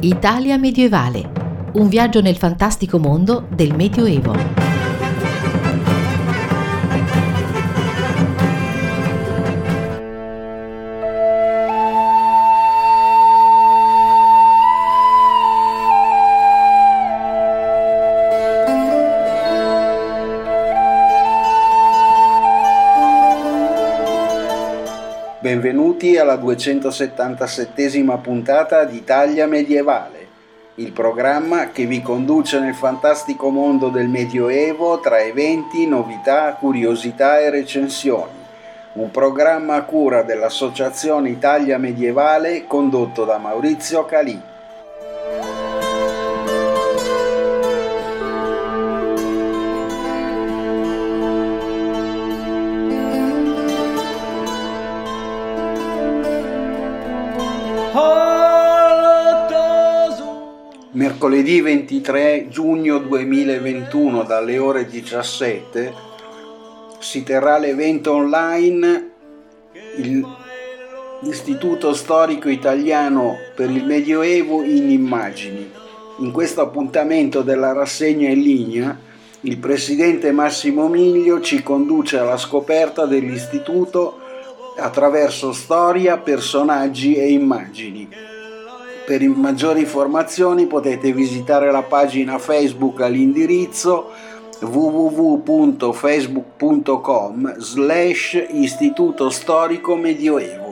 Italia 0.00 0.58
medievale. 0.58 1.70
Un 1.72 1.88
viaggio 1.88 2.20
nel 2.20 2.36
fantastico 2.36 2.98
mondo 2.98 3.46
del 3.50 3.74
Medioevo. 3.74 4.65
Benvenuti 25.66 26.16
alla 26.16 26.36
277esima 26.36 28.18
puntata 28.18 28.84
di 28.84 28.98
Italia 28.98 29.48
Medievale, 29.48 30.26
il 30.76 30.92
programma 30.92 31.70
che 31.72 31.86
vi 31.86 32.00
conduce 32.02 32.60
nel 32.60 32.76
fantastico 32.76 33.48
mondo 33.48 33.88
del 33.88 34.06
Medioevo 34.06 35.00
tra 35.00 35.18
eventi, 35.18 35.88
novità, 35.88 36.52
curiosità 36.52 37.40
e 37.40 37.50
recensioni. 37.50 38.30
Un 38.92 39.10
programma 39.10 39.74
a 39.74 39.82
cura 39.82 40.22
dell'Associazione 40.22 41.30
Italia 41.30 41.78
Medievale 41.78 42.68
condotto 42.68 43.24
da 43.24 43.38
Maurizio 43.38 44.04
Calì. 44.04 44.40
Mercoledì 61.26 61.60
23 61.60 62.46
giugno 62.50 62.98
2021 62.98 64.22
dalle 64.22 64.58
ore 64.58 64.86
17 64.86 65.92
si 67.00 67.24
terrà 67.24 67.58
l'evento 67.58 68.12
online 68.12 69.10
l'Istituto 71.22 71.94
Storico 71.94 72.48
Italiano 72.48 73.38
per 73.56 73.70
il 73.70 73.84
Medioevo 73.84 74.62
in 74.62 74.88
immagini. 74.88 75.68
In 76.18 76.30
questo 76.30 76.60
appuntamento 76.60 77.42
della 77.42 77.72
rassegna 77.72 78.28
in 78.28 78.40
linea 78.40 78.96
il 79.40 79.58
presidente 79.58 80.30
Massimo 80.30 80.86
Miglio 80.86 81.40
ci 81.40 81.60
conduce 81.60 82.18
alla 82.18 82.36
scoperta 82.36 83.04
dell'istituto 83.04 84.20
attraverso 84.76 85.52
storia, 85.52 86.18
personaggi 86.18 87.16
e 87.16 87.32
immagini. 87.32 88.35
Per 89.06 89.22
maggiori 89.28 89.82
informazioni 89.82 90.66
potete 90.66 91.12
visitare 91.12 91.70
la 91.70 91.82
pagina 91.82 92.38
Facebook 92.38 93.02
all'indirizzo 93.02 94.10
www.facebook.com 94.58 97.58
slash 97.58 98.46
Istituto 98.50 99.30
Storico 99.30 99.94
Medioevo. 99.94 100.65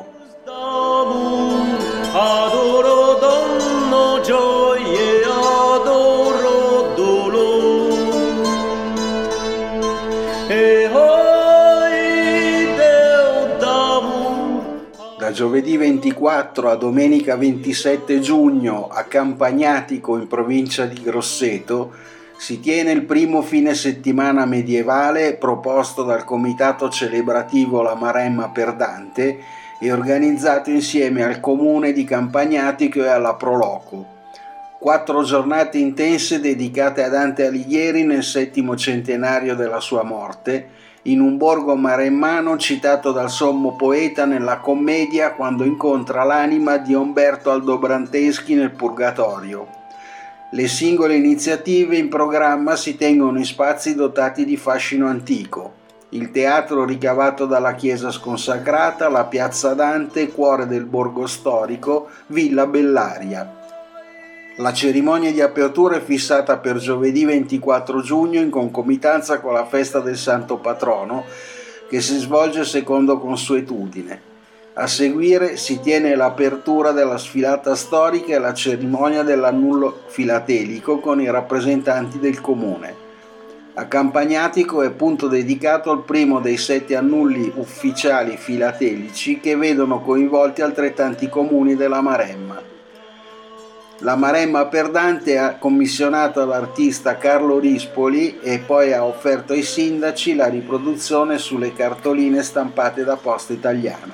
Giovedì 15.34 15.76
24 15.76 16.70
a 16.70 16.76
domenica 16.76 17.34
27 17.34 18.20
giugno 18.20 18.86
a 18.86 19.02
Campagnatico 19.02 20.16
in 20.16 20.28
provincia 20.28 20.86
di 20.86 21.02
Grosseto 21.02 21.90
si 22.36 22.60
tiene 22.60 22.92
il 22.92 23.02
primo 23.02 23.42
fine 23.42 23.74
settimana 23.74 24.46
medievale 24.46 25.34
proposto 25.34 26.04
dal 26.04 26.24
comitato 26.24 26.88
celebrativo 26.88 27.82
La 27.82 27.96
Maremma 27.96 28.50
per 28.50 28.76
Dante 28.76 29.38
e 29.80 29.90
organizzato 29.90 30.70
insieme 30.70 31.24
al 31.24 31.40
comune 31.40 31.92
di 31.92 32.04
Campagnatico 32.04 33.00
e 33.00 33.08
alla 33.08 33.34
Proloco. 33.34 34.06
Quattro 34.78 35.24
giornate 35.24 35.78
intense 35.78 36.38
dedicate 36.38 37.02
a 37.02 37.08
Dante 37.08 37.46
Alighieri 37.46 38.04
nel 38.04 38.22
settimo 38.22 38.76
centenario 38.76 39.56
della 39.56 39.80
sua 39.80 40.04
morte 40.04 40.83
in 41.06 41.20
un 41.20 41.36
borgo 41.36 41.76
maremmano 41.76 42.56
citato 42.56 43.12
dal 43.12 43.30
sommo 43.30 43.76
poeta 43.76 44.24
nella 44.24 44.58
commedia 44.58 45.32
quando 45.32 45.64
incontra 45.64 46.24
l'anima 46.24 46.78
di 46.78 46.94
Umberto 46.94 47.50
Aldobranteschi 47.50 48.54
nel 48.54 48.70
Purgatorio. 48.70 49.66
Le 50.50 50.68
singole 50.68 51.16
iniziative 51.16 51.96
in 51.96 52.08
programma 52.08 52.76
si 52.76 52.96
tengono 52.96 53.38
in 53.38 53.44
spazi 53.44 53.94
dotati 53.94 54.44
di 54.44 54.56
fascino 54.56 55.06
antico. 55.06 55.82
Il 56.10 56.30
teatro 56.30 56.84
ricavato 56.84 57.44
dalla 57.44 57.74
chiesa 57.74 58.10
sconsacrata, 58.10 59.08
la 59.08 59.24
piazza 59.24 59.74
Dante, 59.74 60.30
cuore 60.30 60.66
del 60.66 60.84
borgo 60.84 61.26
storico, 61.26 62.08
Villa 62.28 62.66
Bellaria. 62.66 63.63
La 64.58 64.72
cerimonia 64.72 65.32
di 65.32 65.40
apertura 65.40 65.96
è 65.96 66.00
fissata 66.00 66.58
per 66.58 66.76
giovedì 66.76 67.24
24 67.24 68.00
giugno 68.02 68.38
in 68.38 68.50
concomitanza 68.50 69.40
con 69.40 69.52
la 69.52 69.66
festa 69.66 69.98
del 69.98 70.16
Santo 70.16 70.58
Patrono 70.58 71.24
che 71.88 72.00
si 72.00 72.16
svolge 72.18 72.64
secondo 72.64 73.18
consuetudine. 73.18 74.32
A 74.74 74.86
seguire 74.86 75.56
si 75.56 75.80
tiene 75.80 76.14
l'apertura 76.14 76.92
della 76.92 77.18
sfilata 77.18 77.74
storica 77.74 78.32
e 78.32 78.38
la 78.38 78.54
cerimonia 78.54 79.24
dell'annullo 79.24 80.02
filatelico 80.06 81.00
con 81.00 81.20
i 81.20 81.28
rappresentanti 81.28 82.20
del 82.20 82.40
comune. 82.40 82.94
A 83.74 83.86
Campagnatico 83.86 84.82
è 84.82 84.90
punto 84.90 85.26
dedicato 85.26 85.90
al 85.90 86.04
primo 86.04 86.38
dei 86.38 86.58
sette 86.58 86.94
annulli 86.94 87.52
ufficiali 87.56 88.36
filatelici 88.36 89.40
che 89.40 89.56
vedono 89.56 90.00
coinvolti 90.00 90.62
altrettanti 90.62 91.28
comuni 91.28 91.74
della 91.74 92.00
Maremma. 92.00 92.73
La 93.98 94.16
Maremma 94.16 94.66
per 94.66 94.90
Dante 94.90 95.38
ha 95.38 95.54
commissionato 95.54 96.44
l'artista 96.44 97.16
Carlo 97.16 97.60
Rispoli 97.60 98.40
e 98.40 98.58
poi 98.58 98.92
ha 98.92 99.04
offerto 99.04 99.52
ai 99.52 99.62
sindaci 99.62 100.34
la 100.34 100.48
riproduzione 100.48 101.38
sulle 101.38 101.72
cartoline 101.72 102.42
stampate 102.42 103.04
da 103.04 103.16
Posta 103.16 103.52
Italiana. 103.52 104.12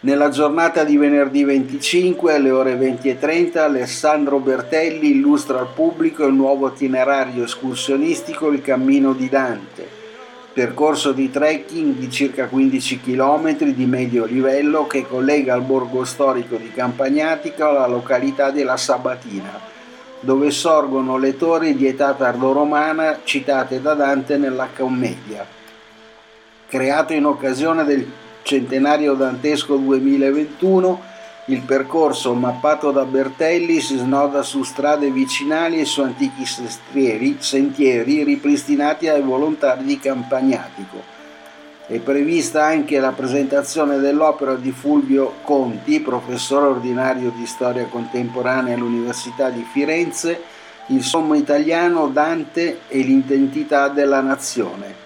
Nella 0.00 0.28
giornata 0.28 0.82
di 0.82 0.96
venerdì 0.96 1.44
25 1.44 2.34
alle 2.34 2.50
ore 2.50 2.74
20.30 2.76 3.58
Alessandro 3.58 4.38
Bertelli 4.40 5.12
illustra 5.12 5.60
al 5.60 5.68
pubblico 5.72 6.26
il 6.26 6.34
nuovo 6.34 6.68
itinerario 6.68 7.44
escursionistico 7.44 8.50
Il 8.50 8.60
Cammino 8.60 9.12
di 9.12 9.28
Dante 9.28 10.02
percorso 10.54 11.10
di 11.10 11.32
trekking 11.32 11.96
di 11.96 12.08
circa 12.08 12.46
15 12.46 13.00
km 13.00 13.64
di 13.64 13.86
medio 13.86 14.24
livello 14.24 14.86
che 14.86 15.04
collega 15.04 15.56
il 15.56 15.62
borgo 15.62 16.04
storico 16.04 16.54
di 16.54 16.70
Campagnatica 16.70 17.68
alla 17.68 17.88
località 17.88 18.52
della 18.52 18.76
Sabatina, 18.76 19.60
dove 20.20 20.52
sorgono 20.52 21.18
le 21.18 21.36
torri 21.36 21.74
di 21.74 21.88
età 21.88 22.14
tardoromana 22.14 23.22
citate 23.24 23.82
da 23.82 23.94
Dante 23.94 24.36
nella 24.36 24.68
Commedia. 24.72 25.44
Creato 26.68 27.12
in 27.12 27.26
occasione 27.26 27.82
del 27.82 28.08
centenario 28.42 29.14
dantesco 29.14 29.74
2021, 29.74 31.02
il 31.46 31.60
percorso 31.60 32.32
mappato 32.32 32.90
da 32.90 33.04
Bertelli 33.04 33.78
si 33.80 33.98
snoda 33.98 34.42
su 34.42 34.62
strade 34.62 35.10
vicinali 35.10 35.78
e 35.78 35.84
su 35.84 36.00
antichi 36.00 36.46
sestrieri, 36.46 37.36
sentieri 37.38 38.24
ripristinati 38.24 39.08
ai 39.08 39.20
volontari 39.20 39.84
di 39.84 39.98
Campagnatico. 39.98 41.02
È 41.86 41.98
prevista 41.98 42.64
anche 42.64 42.98
la 42.98 43.12
presentazione 43.12 43.98
dell'opera 43.98 44.54
di 44.54 44.70
Fulvio 44.70 45.34
Conti, 45.42 46.00
professore 46.00 46.64
ordinario 46.64 47.30
di 47.36 47.44
storia 47.44 47.84
contemporanea 47.88 48.74
all'Università 48.74 49.50
di 49.50 49.66
Firenze, 49.70 50.40
il 50.88 51.02
sommo 51.02 51.34
italiano 51.34 52.08
Dante 52.08 52.80
e 52.88 53.00
l'identità 53.00 53.88
della 53.88 54.22
nazione. 54.22 55.02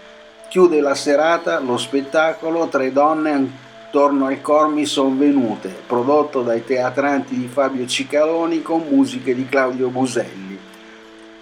Chiude 0.48 0.80
la 0.80 0.94
serata 0.94 1.58
lo 1.58 1.76
spettacolo 1.76 2.68
Tre 2.68 2.92
donne 2.92 3.66
Torno 3.90 4.26
al 4.26 4.42
cor 4.42 4.68
mi 4.68 4.84
son 4.84 5.16
venute, 5.16 5.74
prodotto 5.86 6.42
dai 6.42 6.62
teatranti 6.62 7.34
di 7.34 7.48
Fabio 7.48 7.86
Cicaloni 7.86 8.60
con 8.60 8.84
musiche 8.86 9.34
di 9.34 9.46
Claudio 9.48 9.88
Buselli. 9.88 10.58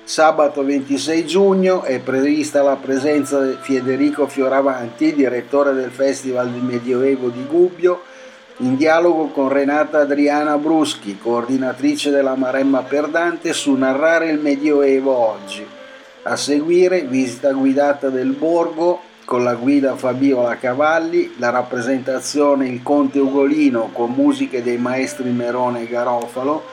Sabato 0.05 0.65
26 0.65 1.27
giugno 1.27 1.83
è 1.83 1.99
prevista 1.99 2.63
la 2.63 2.77
presenza 2.77 3.45
di 3.45 3.57
Federico 3.61 4.29
Fioravanti, 4.29 5.13
direttore 5.13 5.73
del 5.73 5.91
Festival 5.91 6.53
di 6.53 6.61
Medioevo 6.61 7.31
di 7.31 7.43
Gubbio, 7.43 8.03
in 8.59 8.77
dialogo 8.77 9.27
con 9.31 9.49
Renata 9.49 10.03
Adriana 10.03 10.57
Bruschi, 10.57 11.19
coordinatrice 11.19 12.11
della 12.11 12.37
Maremma 12.37 12.83
Perdante, 12.83 13.53
su 13.53 13.73
narrare 13.73 14.31
il 14.31 14.39
Medioevo 14.39 15.13
oggi. 15.13 15.67
A 16.23 16.37
seguire 16.37 17.03
visita 17.03 17.51
guidata 17.51 18.09
del 18.09 18.31
borgo 18.31 19.06
con 19.27 19.43
la 19.43 19.57
guida 19.57 19.97
Fabiola 19.97 20.57
Cavalli, 20.57 21.35
la 21.39 21.51
rappresentazione 21.51 22.69
Il 22.69 22.81
Conte 22.85 23.19
Ugolino 23.19 23.91
con 23.93 24.13
musiche 24.13 24.63
dei 24.63 24.79
maestri 24.79 25.31
Merone 25.31 25.83
e 25.83 25.89
Garofalo, 25.89 26.65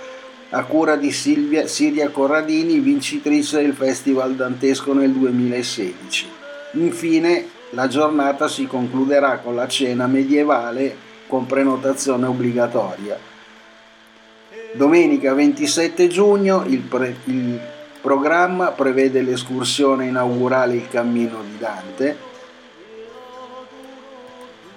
a 0.52 0.64
cura 0.64 0.96
di 0.96 1.12
Silvia, 1.12 1.66
Siria 1.66 2.10
Corradini, 2.10 2.78
vincitrice 2.78 3.60
del 3.60 3.74
Festival 3.74 4.36
Dantesco 4.36 4.94
nel 4.94 5.10
2016. 5.10 6.30
Infine, 6.74 7.48
la 7.72 7.88
giornata 7.88 8.48
si 8.48 8.68
concluderà 8.68 9.40
con 9.40 9.56
la 9.56 9.68
cena 9.68 10.06
medievale 10.06 10.96
con 11.26 11.48
prenotazione 11.48 12.28
obbligatoria. 12.28 13.18
Domenica 14.74 15.34
27 15.34 16.08
giugno 16.08 16.66
il, 16.68 16.82
pre, 16.82 17.16
il 17.24 17.60
programma 18.00 18.68
prevede 18.68 19.24
l'escursione 19.24 20.06
inaugurale 20.06 20.76
Il 20.76 20.88
Cammino 20.88 21.42
di 21.42 21.58
Dante, 21.58 22.32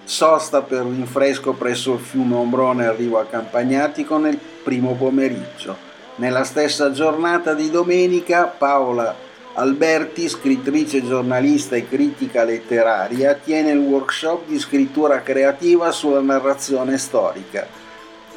sosta 0.07 0.63
per 0.63 0.85
rinfresco 0.87 1.53
presso 1.53 1.95
il 1.95 1.99
fiume 1.99 2.37
Ombrone 2.37 2.87
a 2.87 3.25
Campagnatico 3.29 4.19
nel 4.19 4.39
primo 4.63 4.95
pomeriggio. 4.95 5.77
Nella 6.17 6.45
stessa 6.45 6.93
giornata 6.93 7.55
di 7.55 7.71
domenica 7.71 8.45
Paola 8.47 9.15
Alberti, 9.55 10.29
scrittrice, 10.29 11.05
giornalista 11.05 11.77
e 11.77 11.89
critica 11.89 12.45
letteraria, 12.45 13.35
tiene 13.35 13.71
il 13.73 13.79
workshop 13.79 14.47
di 14.47 14.59
scrittura 14.59 15.23
creativa 15.23 15.91
sulla 15.91 16.21
narrazione 16.21 16.99
storica. 16.99 17.67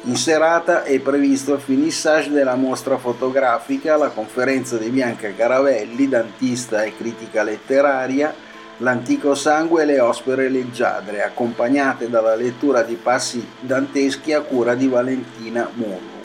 In 0.04 0.16
serata 0.16 0.82
è 0.82 0.98
previsto 0.98 1.52
il 1.52 1.60
finissage 1.60 2.30
della 2.30 2.54
mostra 2.54 2.96
fotografica, 2.96 3.98
la 3.98 4.08
conferenza 4.08 4.78
di 4.78 4.88
Bianca 4.88 5.30
Caravelli, 5.34 6.08
dantista 6.08 6.82
e 6.84 6.96
critica 6.96 7.42
letteraria, 7.42 8.34
l'antico 8.80 9.34
sangue 9.34 9.82
e 9.82 9.86
le 9.86 10.00
ospere 10.00 10.48
leggiadre, 10.48 11.22
accompagnate 11.22 12.10
dalla 12.10 12.34
lettura 12.34 12.82
di 12.82 12.96
passi 12.96 13.46
danteschi 13.60 14.32
a 14.32 14.40
cura 14.42 14.74
di 14.74 14.88
Valentina 14.88 15.70
Mulu. 15.74 16.18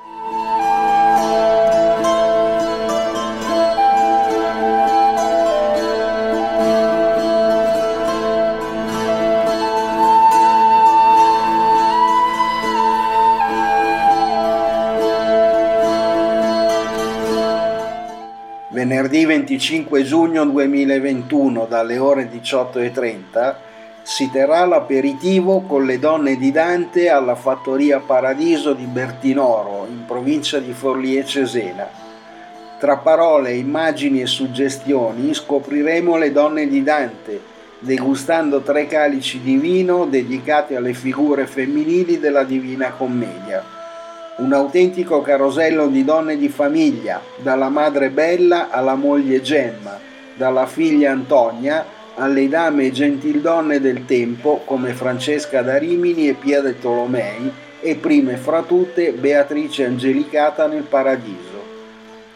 Venerdì 18.88 19.26
25 19.26 20.04
giugno 20.04 20.46
2021 20.46 21.66
dalle 21.66 21.98
ore 21.98 22.32
18.30 22.32 23.56
si 24.02 24.30
terrà 24.32 24.64
l'aperitivo 24.64 25.64
con 25.64 25.84
le 25.84 26.00
donne 26.00 26.38
di 26.38 26.54
Dante 26.54 27.10
alla 27.10 27.36
Fattoria 27.36 28.00
Paradiso 28.00 28.72
di 28.72 28.86
Bertinoro, 28.86 29.86
in 29.90 30.06
provincia 30.06 30.60
di 30.60 30.72
Forlì 30.72 31.18
e 31.18 31.26
Cesena. 31.26 31.86
Tra 32.80 32.96
parole, 32.96 33.56
immagini 33.56 34.22
e 34.22 34.26
suggestioni 34.26 35.34
scopriremo 35.34 36.16
le 36.16 36.32
donne 36.32 36.66
di 36.70 36.82
Dante, 36.82 37.42
degustando 37.80 38.62
tre 38.62 38.88
calici 38.88 39.42
di 39.42 39.58
vino 39.58 40.06
dedicati 40.06 40.76
alle 40.76 40.94
figure 40.94 41.46
femminili 41.46 42.20
della 42.20 42.46
Divina 42.46 42.92
Commedia 42.92 43.77
un 44.38 44.54
autentico 44.54 45.22
carosello 45.22 45.88
di 45.88 46.04
donne 46.04 46.38
di 46.38 46.48
famiglia, 46.48 47.22
dalla 47.38 47.70
madre 47.70 48.12
Bella 48.12 48.70
alla 48.70 48.94
moglie 48.94 49.42
Gemma, 49.42 50.00
dalla 50.36 50.68
figlia 50.68 51.12
Antonia 51.12 51.86
alle 52.16 52.48
dame 52.48 52.86
e 52.86 52.92
gentildonne 52.92 53.80
del 53.80 54.06
tempo 54.06 54.62
come 54.66 54.94
Francesca 54.94 55.62
da 55.62 55.78
Rimini 55.78 56.30
e 56.30 56.34
Pia 56.34 56.62
de 56.62 56.80
Tolomei 56.80 57.52
e 57.80 57.96
prime 57.96 58.38
fra 58.38 58.62
tutte 58.62 59.12
Beatrice 59.12 59.86
Angelicata 59.86 60.68
nel 60.68 60.84
Paradiso. 60.84 61.66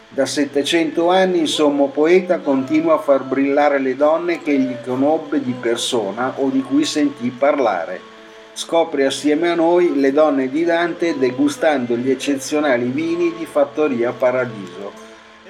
Da 0.08 0.26
700 0.26 1.08
anni 1.08 1.40
il 1.40 1.48
sommo 1.48 1.86
poeta 1.86 2.38
continua 2.38 2.94
a 2.94 2.98
far 2.98 3.22
brillare 3.22 3.78
le 3.78 3.96
donne 3.96 4.42
che 4.42 4.52
egli 4.52 4.76
conobbe 4.84 5.40
di 5.40 5.54
persona 5.58 6.34
o 6.36 6.48
di 6.48 6.62
cui 6.62 6.84
sentì 6.84 7.30
parlare 7.30 8.11
Scopri 8.54 9.04
assieme 9.04 9.50
a 9.50 9.54
noi 9.54 9.98
le 9.98 10.12
donne 10.12 10.50
di 10.50 10.62
Dante 10.64 11.18
degustando 11.18 11.96
gli 11.96 12.10
eccezionali 12.10 12.90
vini 12.90 13.32
di 13.36 13.46
Fattoria 13.46 14.12
Paradiso. 14.12 14.92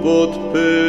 pot 0.00 0.38
perdre 0.52 0.83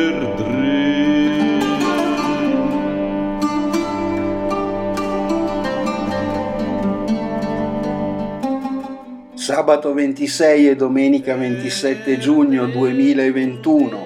Sabato 9.55 9.93
26 9.93 10.67
e 10.67 10.75
domenica 10.75 11.33
27 11.33 12.17
giugno 12.17 12.65
2021 12.65 14.05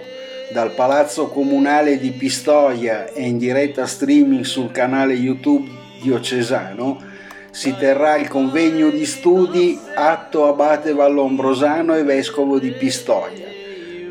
dal 0.54 0.76
Palazzo 0.76 1.26
Comunale 1.30 1.98
di 1.98 2.12
Pistoia 2.12 3.12
e 3.12 3.26
in 3.26 3.40
diretta 3.40 3.88
streaming 3.88 4.44
sul 4.44 4.70
canale 4.70 5.14
YouTube 5.14 5.68
diocesano 6.04 7.02
si 7.50 7.76
terrà 7.80 8.18
il 8.18 8.28
convegno 8.28 8.92
di 8.92 9.04
studi 9.08 9.76
Atto 9.96 10.46
Abate 10.48 10.94
Vallombrosano 10.94 11.96
e 11.96 12.04
Vescovo 12.04 12.60
di 12.60 12.70
Pistoia. 12.70 13.48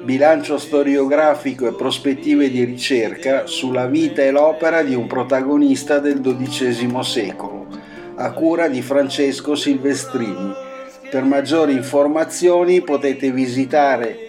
Bilancio 0.02 0.59
storiografico 0.59 1.68
e 1.68 1.73
prospettive 1.73 2.50
di 2.50 2.64
ricerca 2.64 3.47
sulla 3.47 3.87
vita 3.87 4.23
e 4.23 4.33
l'opera 4.33 4.83
di 4.83 4.97
un 4.97 5.07
protagonista 5.07 6.00
del 6.00 6.21
XII 6.21 6.99
secolo, 7.04 7.68
a 8.16 8.33
cura 8.33 8.66
di 8.66 8.83
Francesco 8.83 9.54
Silvestrini 9.54 10.66
Per 11.11 11.25
maggiori 11.25 11.73
informazioni 11.73 12.83
potete 12.83 13.31
visitare 13.31 14.27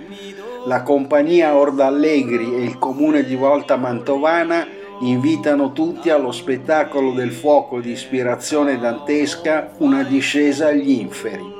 la 0.67 0.83
compagnia 0.83 1.57
Ordallegri 1.57 2.55
e 2.55 2.65
il 2.65 2.79
comune 2.79 3.25
di 3.25 3.35
Volta 3.35 3.77
Mantovana 3.77 4.77
invitano 5.01 5.73
tutti 5.73 6.11
allo 6.11 6.33
spettacolo 6.33 7.13
del 7.13 7.33
fuoco 7.33 7.81
di 7.81 7.93
ispirazione 7.93 8.79
dantesca 8.79 9.71
Una 9.79 10.03
discesa 10.03 10.67
agli 10.69 10.91
inferi, 10.91 11.51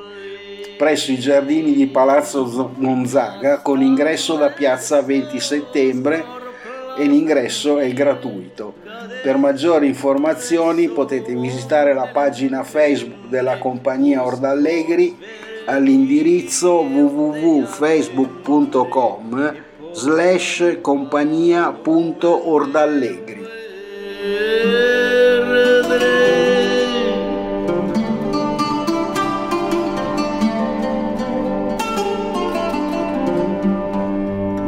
presso 0.77 1.11
i 1.11 1.17
giardini 1.17 1.73
di 1.73 1.87
Palazzo 1.87 2.71
Gonzaga 2.75 3.61
con 3.61 3.81
ingresso 3.81 4.35
da 4.35 4.49
piazza 4.49 5.01
20 5.01 5.39
settembre 5.39 6.23
e 6.97 7.05
l'ingresso 7.05 7.79
è 7.79 7.91
gratuito. 7.93 8.73
Per 9.23 9.37
maggiori 9.37 9.87
informazioni 9.87 10.89
potete 10.89 11.33
visitare 11.33 11.93
la 11.93 12.07
pagina 12.07 12.63
Facebook 12.63 13.27
della 13.27 13.57
compagnia 13.57 14.25
Ordallegri 14.25 15.17
all'indirizzo 15.65 16.81
www.facebook.com 16.81 19.69
slash 19.93 20.81
compagnia.ordallegri. 20.81 23.39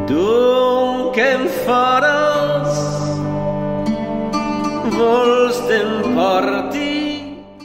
Dunque 0.06 1.50
faras 1.66 2.78
volsten 4.96 6.14
parti 6.14 6.94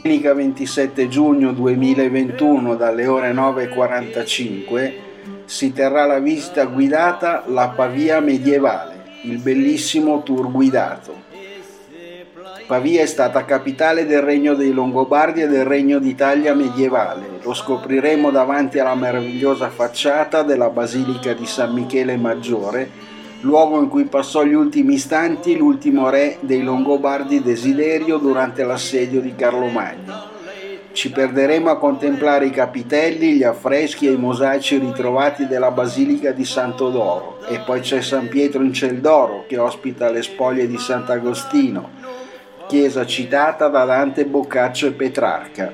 Domenica 0.09 0.33
27 0.33 1.07
giugno 1.07 1.53
2021 1.53 2.75
dalle 2.75 3.05
ore 3.05 3.31
9.45 3.31 5.08
si 5.49 5.73
terrà 5.73 6.05
la 6.05 6.19
visita 6.19 6.65
guidata 6.65 7.45
La 7.47 7.69
Pavia 7.69 8.19
medievale, 8.19 9.01
il 9.23 9.39
bellissimo 9.39 10.21
tour 10.21 10.51
guidato. 10.51 11.23
Pavia 12.67 13.01
è 13.01 13.07
stata 13.07 13.43
capitale 13.45 14.05
del 14.05 14.21
regno 14.21 14.53
dei 14.53 14.71
Longobardi 14.71 15.41
e 15.41 15.47
del 15.47 15.65
regno 15.65 15.97
d'Italia 15.97 16.53
medievale. 16.53 17.39
Lo 17.41 17.55
scopriremo 17.55 18.29
davanti 18.29 18.77
alla 18.77 18.93
meravigliosa 18.93 19.69
facciata 19.69 20.43
della 20.43 20.69
Basilica 20.69 21.33
di 21.33 21.47
San 21.47 21.73
Michele 21.73 22.15
Maggiore, 22.15 22.87
luogo 23.41 23.79
in 23.79 23.89
cui 23.89 24.03
passò 24.03 24.43
gli 24.43 24.53
ultimi 24.53 24.93
istanti 24.93 25.57
l'ultimo 25.57 26.11
re 26.11 26.37
dei 26.41 26.61
Longobardi 26.61 27.41
Desiderio 27.41 28.17
durante 28.17 28.63
l'assedio 28.63 29.19
di 29.19 29.33
Carlo 29.33 29.65
Magno. 29.65 30.28
Ci 30.99 31.11
perderemo 31.11 31.69
a 31.69 31.77
contemplare 31.77 32.47
i 32.47 32.49
capitelli, 32.49 33.35
gli 33.35 33.43
affreschi 33.43 34.05
e 34.05 34.11
i 34.11 34.17
mosaici 34.17 34.79
ritrovati 34.79 35.47
della 35.47 35.71
Basilica 35.71 36.33
di 36.33 36.43
Santo 36.43 36.89
Doro 36.89 37.39
e 37.47 37.61
poi 37.61 37.79
c'è 37.79 38.01
San 38.01 38.27
Pietro 38.27 38.63
in 38.63 38.73
Ciel 38.73 38.99
d'Oro 38.99 39.45
che 39.47 39.57
ospita 39.57 40.11
le 40.11 40.21
spoglie 40.21 40.67
di 40.67 40.77
Sant'Agostino, 40.77 41.91
chiesa 42.67 43.05
citata 43.05 43.69
da 43.69 43.85
Dante 43.85 44.25
Boccaccio 44.25 44.87
e 44.87 44.91
Petrarca. 44.91 45.71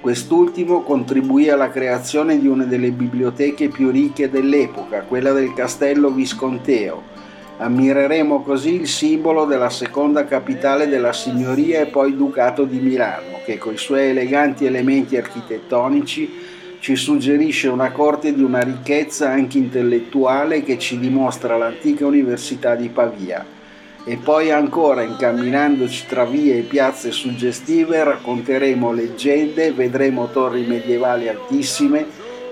Quest'ultimo 0.00 0.82
contribuì 0.82 1.50
alla 1.50 1.70
creazione 1.70 2.40
di 2.40 2.48
una 2.48 2.64
delle 2.64 2.90
biblioteche 2.90 3.68
più 3.68 3.92
ricche 3.92 4.28
dell'epoca, 4.28 5.02
quella 5.02 5.30
del 5.30 5.54
Castello 5.54 6.10
Visconteo, 6.10 7.13
Ammireremo 7.56 8.42
così 8.42 8.74
il 8.74 8.88
simbolo 8.88 9.44
della 9.44 9.70
seconda 9.70 10.24
capitale 10.24 10.88
della 10.88 11.12
signoria 11.12 11.80
e 11.80 11.86
poi 11.86 12.16
ducato 12.16 12.64
di 12.64 12.80
Milano, 12.80 13.38
che 13.44 13.58
con 13.58 13.74
i 13.74 13.78
suoi 13.78 14.08
eleganti 14.08 14.66
elementi 14.66 15.16
architettonici 15.16 16.32
ci 16.80 16.96
suggerisce 16.96 17.68
una 17.68 17.92
corte 17.92 18.34
di 18.34 18.42
una 18.42 18.60
ricchezza 18.60 19.30
anche 19.30 19.58
intellettuale 19.58 20.64
che 20.64 20.78
ci 20.78 20.98
dimostra 20.98 21.56
l'antica 21.56 22.04
università 22.04 22.74
di 22.74 22.88
Pavia. 22.88 23.46
E 24.04 24.16
poi 24.16 24.50
ancora, 24.50 25.02
incamminandoci 25.02 26.06
tra 26.08 26.24
vie 26.24 26.58
e 26.58 26.62
piazze 26.62 27.12
suggestive, 27.12 28.02
racconteremo 28.02 28.92
leggende, 28.92 29.72
vedremo 29.72 30.28
torri 30.30 30.66
medievali 30.66 31.28
altissime, 31.28 32.04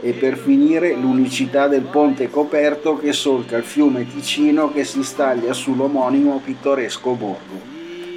e 0.05 0.13
per 0.13 0.37
finire 0.37 0.95
l'unicità 0.95 1.69
del 1.69 1.83
ponte 1.83 2.29
coperto 2.29 2.99
che 2.99 3.13
solca 3.13 3.57
il 3.57 3.63
fiume 3.63 4.05
Ticino 4.07 4.73
che 4.73 4.83
si 4.85 5.05
staglia 5.05 5.53
sull'omonimo 5.53 6.41
pittoresco 6.45 7.13
borgo. 7.13 7.71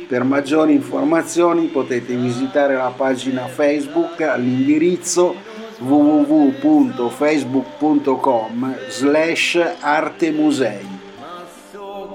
Per 0.07 0.23
maggiori 0.23 0.73
informazioni 0.73 1.67
potete 1.67 2.15
visitare 2.15 2.73
la 2.75 2.91
pagina 2.95 3.45
Facebook 3.45 4.19
all'indirizzo 4.21 5.35
www.facebook.com 5.77 8.77
slash 8.87 9.59
artemusei. 9.79 10.93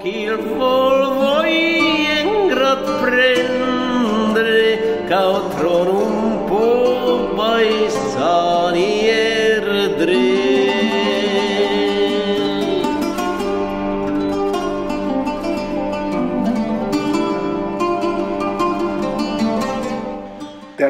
Qu'il 0.01 0.37